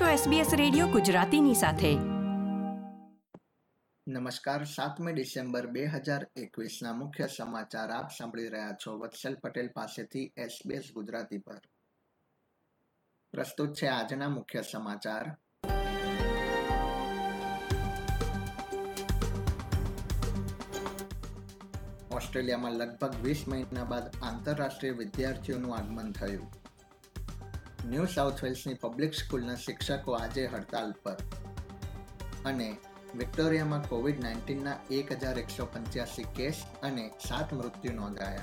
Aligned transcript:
છો 0.00 0.04
SBS 0.04 0.56
radio 0.56 0.86
ગુજરાતીની 0.86 1.54
સાથે. 1.54 1.94
નમસ્કાર, 4.08 4.64
સાતમી 4.64 5.12
ડિસેમ્બર 5.12 5.66
બે 5.66 5.84
હજાર 5.84 6.26
એકવીસના 6.36 6.92
મુખ્ય 6.92 7.26
સમાચાર 7.26 7.90
આપ 7.90 8.10
સાંભળી 8.18 8.48
રહ્યા 8.48 8.76
છો 8.86 8.98
વત્સલ 8.98 9.34
પટેલ 9.34 9.68
પાસેથી 9.68 10.32
SBS 10.38 10.92
ગુજરાતી 10.94 11.38
પર. 11.38 11.60
પ્રસ્તુત 13.32 13.74
છે 13.74 13.86
આજના 13.86 14.28
મુખ્ય 14.28 14.62
સમાચાર. 14.62 15.36
ઓસ્ટ્રેલિયામાં 22.10 22.72
લગભગ 22.72 23.14
વીસ 23.22 23.44
મહિના 23.48 23.84
બાદ 23.84 24.16
આંતરરાષ્ટ્રીય 24.22 24.90
વિદ્યાર્થીઓનું 24.90 25.76
આગમન 25.76 26.12
થયું. 26.12 26.63
ન્યૂ 27.84 28.04
સાઉથ 28.04 28.44
વેલ્સની 28.44 28.74
પબ્લિક 28.74 29.14
સ્કૂલના 29.14 29.54
શિક્ષકો 29.54 30.12
આજે 30.12 30.46
હડતાલ 30.46 30.92
પર. 30.92 31.16
અને 32.44 32.76
વિક્ટોરિયામાં 33.14 33.88
કોવિડ 33.88 34.22
નાઇન્ટીનના 34.22 34.76
એક 34.90 35.12
હજાર 35.12 35.38
એકસો 35.38 35.66
પંચ્યાસી 35.66 36.22
કેસ 36.22 36.64
અને 36.82 37.10
સાત 37.28 37.52
મૃત્યુ 37.52 37.92
નોંધાયા. 37.92 38.42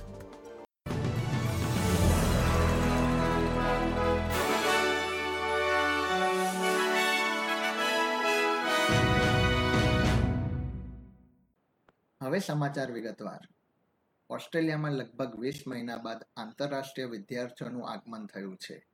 હવે 12.24 12.40
સમાચાર 12.40 12.92
વિગતવાર. 12.92 13.40
ઓસ્ટ્રેલિયામાં 14.30 14.92
લગભગ 14.92 15.40
વીસ 15.40 15.64
મહિના 15.68 15.98
બાદ 15.98 16.24
આંતરરાષ્ટ્રીય 16.38 17.06
વિદ્યાર્થીઓનું 17.06 17.92
આગમન 17.92 18.26
થયું 18.26 18.58
છે. 18.58 18.91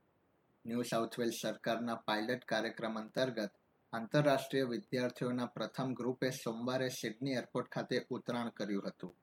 ન્યૂ 0.68 0.82
સાઉથ 0.82 1.18
વેલ્સ 1.18 1.34
સરકારના 1.42 1.94
પાયલટ 1.94 2.44
કાર્યક્રમ 2.44 3.00
અંતર્ગત 3.00 3.50
આંતરરાષ્ટ્રીય 3.92 4.62
વિદ્યાર્થીઓના 4.62 5.46
પ્રથમ 5.46 5.94
ગ્રુપે 5.94 6.30
સોમવારે 6.30 6.88
સિડની 6.88 7.30
એરપોર્ટ 7.30 7.68
ખાતે 7.68 8.06
ઉતરાણ 8.10 8.48
કર્યું 8.48 8.88
હતું. 8.88 9.14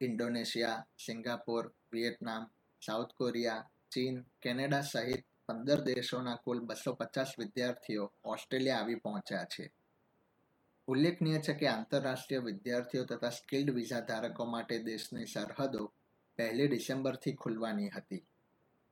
Indonesia, 0.00 0.86
Singapore, 1.06 1.72
Vietnam, 1.92 2.50
South 2.86 3.08
Korea, 3.16 3.70
ચીન, 3.90 4.22
કેનેડા 4.42 4.80
સહિત 4.80 5.24
પંદર 5.46 5.80
દેશોના 5.80 6.34
કુલ 6.34 6.60
બસો 6.60 6.94
પચાસ 6.94 7.32
વિદ્યાર્થીઓ 7.38 8.12
ઓસ્ટ્રેલિયા 8.24 8.76
આવી 8.76 8.94
પહોંચ્યા 8.94 9.44
છે. 9.44 9.72
ઉલ્લેખનીય 10.86 11.38
છે 11.38 11.54
કે 11.54 11.66
આંતરરાષ્ટ્રીય 11.66 12.38
વિદ્યાર્થીઓ 12.38 13.04
તથા 13.04 13.28
સ્કિલ્ડ 13.28 13.70
વિઝા 13.70 14.00
ધારકો 14.00 14.44
માટે 14.44 14.78
દેશની 14.78 15.26
સરહદો 15.26 15.92
પહેલી 16.36 16.68
ડિસેમ્બરથી 16.68 17.32
ખુલવાની 17.32 17.88
હતી. 17.88 18.26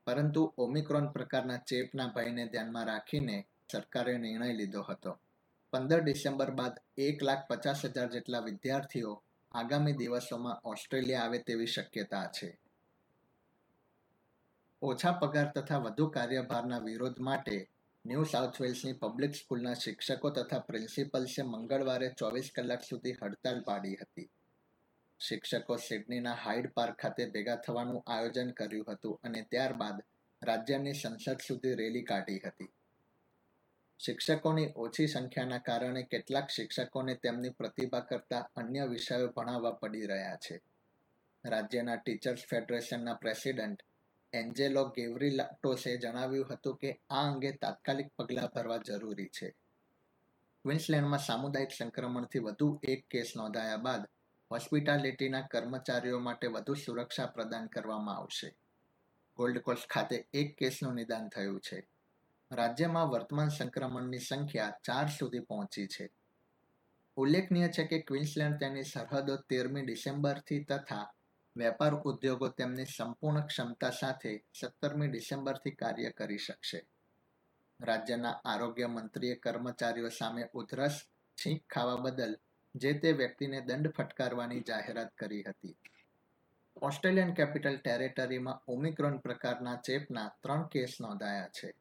પરંતુ 0.09 0.55
ઓમિક્રોન 0.59 1.07
પ્રકારના 1.07 1.57
ચેપના 1.57 2.13
ભયને 2.17 2.47
ધ્યાનમાં 2.47 2.85
રાખીને 2.85 3.47
સરકારે 3.73 4.19
નિર્ણય 4.19 4.53
લીધો 4.53 4.83
હતો. 4.83 5.19
પંદર 5.73 6.01
ડિસેમ્બર 6.01 6.51
બાદ 6.51 6.73
એક 6.99 7.23
લાખ 7.23 7.49
પચાસ 7.49 7.85
હજાર 7.85 8.11
જેટલા 8.11 8.39
વિદ્યાર્થીઓ 8.39 9.23
આગામી 9.53 9.93
દિવસોમાં 9.93 10.61
ઓસ્ટ્રેલિયા 10.65 11.21
આવે 11.21 11.39
તેવી 11.39 11.67
શક્યતા 11.67 12.27
છે. 12.27 12.59
ઓછા 14.83 15.13
પગાર 15.13 15.53
તથા 15.53 15.79
વધુ 15.79 16.09
કાર્યભારના 16.09 16.79
વિરોધ 16.79 17.21
માટે 17.21 17.71
ન્યૂ 18.07 18.25
સાઉથ 18.25 18.61
વેલ્સની 18.61 18.93
પબ્લિક 18.93 19.35
સ્કૂલના 19.35 19.75
શિક્ષકો 19.75 20.31
તથા 20.31 20.59
પ્રિન્સિપલ્સે 20.59 21.43
મંગળવારે 21.43 22.09
ચોવીસ 22.19 22.51
કલાક 22.55 22.83
સુધી 22.83 23.13
હડતાલ 23.13 23.61
પાડી 23.61 23.97
હતી. 23.97 24.31
શિક્ષકો 25.21 25.77
સિડનીના 25.77 26.35
હાઇડ 26.35 26.67
પાર્ક 26.75 26.99
ખાતે 26.99 27.27
ભેગા 27.27 27.57
થવાનું 27.57 28.03
આયોજન 28.07 28.51
કર્યું 28.51 28.93
હતું 28.93 29.21
અને 29.25 29.43
ત્યારબાદ 29.51 30.03
રાજ્યની 30.43 30.93
સંસદ 30.93 31.41
સુધી 31.47 31.75
રેલી 31.75 32.03
કાઢી 32.03 32.41
હતી. 32.47 32.71
શિક્ષકોની 34.01 34.73
ઓછી 34.77 35.07
સંખ્યાના 35.07 35.59
કારણે 35.59 36.03
કેટલાક 36.03 36.51
શિક્ષકોને 36.51 37.15
તેમની 37.15 37.51
પ્રતિભા 37.51 38.01
કરતા 38.01 38.51
અન્ય 38.57 38.85
વિષયો 38.85 39.29
ભણાવવા 39.29 39.71
પડી 39.71 40.07
રહ્યા 40.07 40.37
છે. 40.37 40.61
રાજ્યના 41.45 41.97
ટીચર્સ 41.97 42.45
ફેડરેશનના 42.51 43.15
પ્રેસિડેન્ટ 43.15 43.83
એન્જેલો 44.33 44.85
ગેવરી 44.89 45.31
લાટોસે 45.31 45.97
જણાવ્યું 45.97 46.55
હતું 46.55 46.77
કે 46.77 47.01
આ 47.11 47.25
અંગે 47.33 47.53
તાત્કાલિક 47.53 48.13
પગલાં 48.17 48.49
ભરવા 48.55 48.77
જરૂરી 48.77 49.29
છે. 49.29 49.51
ક્વિન્સલેન્ડમાં 50.65 51.19
સામુદાયિક 51.19 51.71
સંક્રમણથી 51.71 52.39
વધુ 52.39 52.81
એક 52.83 53.07
કેસ 53.11 53.33
નોંધાયા 53.37 53.77
બાદ 53.77 54.09
હોસ્પિટાલિટીના 54.51 55.41
કર્મચારીઓ 55.41 56.19
માટે 56.19 56.47
વધુ 56.47 56.75
સુરક્ષા 56.75 57.27
પ્રદાન 57.27 57.67
કરવામાં 57.67 58.17
આવશે. 58.17 58.55
ગોલ્ડ 59.37 59.59
કોસ્ટ 59.59 59.89
ખાતે 59.89 60.29
એક 60.33 60.57
કેસનું 60.57 60.95
નિદાન 60.95 61.29
થયું 61.29 61.61
છે. 61.61 61.89
રાજ્યમાં 62.53 63.09
વર્તમાન 63.09 63.49
સંક્રમણની 63.49 64.19
સંખ્યા 64.19 64.73
ચાર 64.85 65.09
સુધી 65.09 65.39
પહોંચી 65.39 65.87
છે. 65.87 66.11
ઉલ્લેખનીય 67.17 67.69
છે 67.69 67.87
કે 67.87 68.01
ક્વિન્સલેન્ડ 68.01 68.61
તેની 68.61 68.83
સરહદો 68.83 69.37
તેરમી 69.37 69.83
ડિસેમ્બરથી 69.83 70.65
તથા 70.65 71.15
વેપાર 71.57 71.95
ઉદ્યોગો 71.95 72.49
તેમની 72.49 72.85
સંપૂર્ણ 72.85 73.41
ક્ષમતા 73.41 73.91
સાથે 73.91 74.45
સત્તરમી 74.61 75.09
ડિસેમ્બરથી 75.09 75.71
કાર્ય 75.71 76.11
કરી 76.11 76.39
શકશે. 76.39 76.87
રાજ્યના 77.81 78.41
આરોગ્ય 78.45 78.87
મંત્રીએ 78.87 79.35
કર્મચારીઓ 79.35 80.09
સામે 80.09 80.49
ઉધરસ, 80.53 81.01
છીંક 81.37 81.73
ખાવા 81.73 81.97
બદલ 81.97 82.39
જે 82.79 82.93
તે 82.93 83.13
વ્યક્તિને 83.13 83.61
દંડ 83.61 83.91
ફટકારવાની 83.91 84.61
જાહેરાત 84.61 85.15
કરી 85.17 85.43
હતી. 85.43 85.77
ઓસ્ટ્રેલિયન 86.83 87.33
કેપિટલ 87.33 87.77
ટેરેટરીમાં 87.77 88.63
ઓમિક્રોન 88.69 89.19
પ્રકારના 89.19 89.77
ચેપના 89.77 90.29
ત્રણ 90.43 90.67
કેસ 90.67 90.97
નોંધાયા 91.01 91.49
છે. 91.49 91.75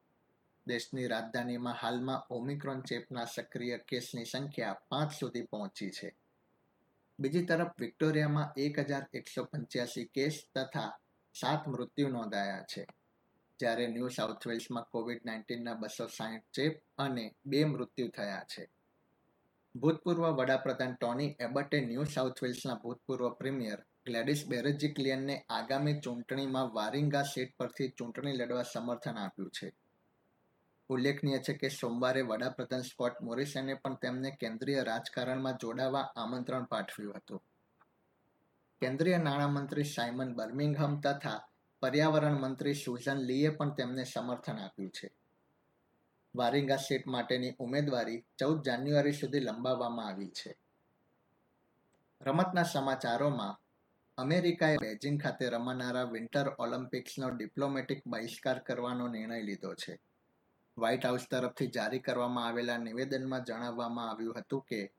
દેશની 0.67 1.07
રાજધાનીમાં 1.07 1.73
હાલમાં 1.73 2.27
ઓમિક્રોન 2.29 2.81
ચેપના 2.81 3.25
સક્રિય 3.25 3.77
કેસની 3.77 4.25
સંખ્યા 4.25 4.73
પાંચ 4.73 5.11
સુધી 5.19 5.41
પહોંચી 5.41 5.89
છે. 5.89 6.15
બીજી 7.19 7.45
તરફ 7.45 7.71
વિક્ટોરિયામાં 7.79 8.53
એક 8.57 8.79
હજાર 8.79 9.05
એકસો 9.13 9.43
પંચ્યાસી 9.43 10.05
કેસ 10.05 10.43
તથા 10.55 10.99
સાત 11.33 11.67
મૃત્યુ 11.67 12.09
નોંધાયા 12.09 12.61
છે. 12.61 12.87
જ્યારે 13.59 13.87
ન્યૂ 13.87 14.07
સાઉથ 14.07 14.47
વેલ્સમાં 14.47 14.83
કોવિડ 14.83 15.21
નાઇન્ટીનના 15.25 15.73
બસો 15.73 16.07
સાહીઠ 16.07 16.43
ચેપ 16.53 16.81
અને 16.97 17.35
બે 17.45 17.65
મૃત્યુ 17.65 18.07
થયા 18.07 18.45
છે. 18.57 18.76
ભૂતપૂર્વ 19.81 20.23
વડાપ્રધાન 20.31 20.93
ટોની 20.93 21.35
એબટે 21.39 21.81
ન્યૂ 21.81 22.03
સાઉથ 22.03 22.43
વેલ્સના 22.43 22.73
ભૂતપૂર્વ 22.73 23.29
પ્રીમિયર 23.29 23.79
ગ્લેડિસ 24.05 24.47
બેરેજિકલિયનને 24.47 25.45
આગામી 25.49 25.99
ચૂંટણીમાં 25.99 26.73
વારિંગા 26.73 27.23
સીટ 27.23 27.57
પરથી 27.57 27.89
ચૂંટણી 27.97 28.33
લડવા 28.33 28.63
સમર્થન 28.63 29.17
આપ્યું 29.17 29.49
છે. 29.49 29.73
ઉલ્લેખનીય 30.89 31.39
છે 31.39 31.53
કે 31.53 31.69
સોમવારે 31.69 32.21
વડાપ્રધાન 32.21 32.81
સ્કોટ 32.81 33.21
મોરિસને 33.21 33.73
પણ 33.73 33.95
તેમને 33.95 34.31
કેન્દ્રીય 34.31 34.83
રાજકારણમાં 34.83 35.53
જોડાવા 35.53 36.01
આમંત્રણ 36.15 36.63
પાઠવ્યું 36.63 37.17
હતું. 37.17 37.43
કેન્દ્રીય 38.81 39.17
નાણામંત્રી 39.17 39.83
સાયમન 39.83 40.33
બર્મિંગહમ 40.33 40.99
તથા 40.99 41.47
પર્યાવરણ 41.81 42.39
મંત્રી 42.39 42.73
સુઝન 42.73 43.17
લીએ 43.17 43.49
પણ 43.49 43.69
તેમને 43.69 44.03
સમર્થન 44.03 44.57
આપ્યું 44.57 44.89
છે. 44.89 45.16
વારિંગા 46.37 46.75
સીટ 46.75 47.07
માટેની 47.07 47.55
ઉમેદવારી 47.59 48.25
ચૌદ 48.39 48.63
જાન્યુઆરી 48.63 49.11
સુધી 49.11 49.39
લંબાવવામાં 49.39 50.07
આવી 50.07 50.27
છે. 50.27 50.57
રમતના 52.21 52.63
સમાચારોમાં 52.63 53.59
અમેરિકાએ 54.17 54.77
બેઇજિંગ 54.77 55.21
ખાતે 55.21 55.49
રમાનારા 55.49 56.03
વિન્ટર 56.03 56.47
ઓલિમ્પિક્સનો 56.59 57.29
ડિપ્લોમેટિક 57.29 58.07
બહિષ્કાર 58.07 58.59
કરવાનો 58.59 59.07
નિર્ણય 59.07 59.41
લીધો 59.41 59.73
છે. 59.73 59.99
વ્હાઇટ 60.77 61.05
હાઉસ 61.05 61.27
તરફથી 61.31 61.67
જારી 61.67 61.99
કરવામાં 61.99 62.47
આવેલા 62.47 62.77
નિવેદનમાં 62.77 63.43
જણાવવામાં 63.43 64.09
આવ્યું 64.09 64.39
હતું 64.39 64.61
કે, 64.61 64.91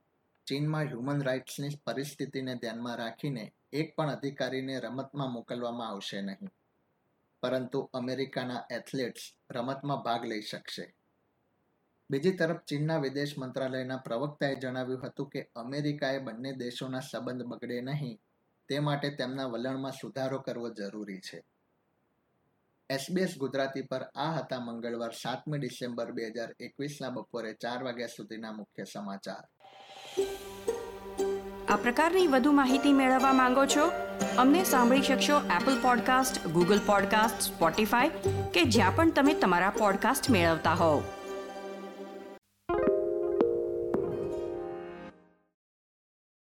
ચીનમાં 0.46 0.84
હ્યુમન 0.84 1.22
રાઇટ્સની 1.22 1.68
પરિસ્થિતિને 1.86 2.54
ધ્યાનમાં 2.54 2.96
રાખીને 2.96 3.52
એક 3.72 3.96
પણ 3.96 4.10
અધિકારીને 4.10 4.80
રમતમાં 4.80 5.32
મોકલવામાં 5.32 5.88
આવશે 5.88 6.20
નહીં. 6.20 6.50
પરંતુ 7.42 7.90
અમેરિકાના 7.94 8.66
એથ્લેટ્સ 8.70 9.34
રમતમાં 9.50 10.02
ભાગ 10.02 10.24
લઈ 10.24 10.40
શકશે. 10.40 10.94
બીજી 12.10 12.30
તરફ 12.30 12.56
ચીનના 12.56 12.98
વિદેશ 12.98 13.38
મંત્રાલયના 13.38 13.96
પ્રવક્તાએ 13.96 14.54
જણાવ્યું 14.54 15.06
હતું 15.06 15.28
કે 15.28 15.50
અમેરિકાએ 15.56 16.18
બંને 16.18 16.52
દેશોના 16.52 17.00
સંબંધ 17.00 17.42
બગડે 17.42 17.80
નહીં, 17.80 18.20
તે 18.68 18.78
માટે 18.78 19.10
તેમના 19.10 19.44
વલણમાં 19.44 19.92
સુધારો 19.92 20.38
કરવો 20.38 20.70
જરૂરી 20.70 21.20
છે. 21.20 21.44
એસબીએસ 22.90 23.38
ગુજરાતી 23.38 23.82
પર 23.82 24.02
આ 24.02 24.32
હતા 24.32 24.60
મંગળવાર 24.60 25.10
સાતમી 25.10 25.58
ડિસેમ્બર 25.58 26.12
બે 26.12 26.28
હજાર 26.28 26.54
એકવીસના 26.60 27.10
બપોરે 27.10 27.52
ચાર 27.52 27.84
વાગ્યા 27.84 28.06
સુધીના 28.06 28.52
મુખ્ય 28.52 28.84
સમાચાર. 28.84 29.44
આ 31.68 31.76
પ્રકારની 31.76 32.26
વધુ 32.26 32.52
માહિતી 32.52 32.92
મેળવવા 32.92 33.32
માંગો 33.32 33.66
છો? 33.66 33.90
અમને 34.38 34.64
સાંભળી 34.64 35.02
શકશો 35.02 35.40
Apple 35.40 35.82
podcast 35.82 36.46
Google 36.46 36.78
podcast 36.86 37.40
Spotify 37.40 38.08
કે 38.54 38.64
જ્યાં 38.64 38.96
પણ 38.96 39.10
તમે 39.10 39.34
તમારા 39.34 39.70
પોડકાસ્ટ 39.70 40.30
મેળવતા 40.30 40.72
હોવ. 40.72 41.02